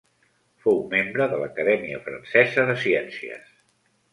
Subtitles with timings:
[0.63, 3.57] Fou membre de l'Acadèmia Francesa de Ciències.